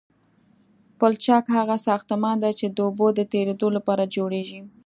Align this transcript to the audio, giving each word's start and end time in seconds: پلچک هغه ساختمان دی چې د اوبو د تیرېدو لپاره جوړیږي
پلچک 0.99 1.43
هغه 1.57 1.75
ساختمان 1.87 2.35
دی 2.43 2.51
چې 2.59 2.67
د 2.69 2.77
اوبو 2.87 3.07
د 3.17 3.19
تیرېدو 3.31 3.67
لپاره 3.77 4.11
جوړیږي 4.15 4.61